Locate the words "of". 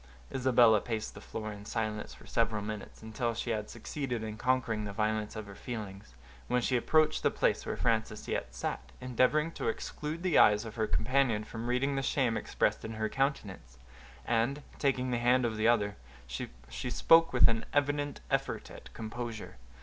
5.35-5.45, 10.65-10.73, 15.45-15.55